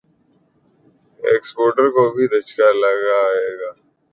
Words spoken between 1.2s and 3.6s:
exporter ز کو بھی دھچکا لگا ہے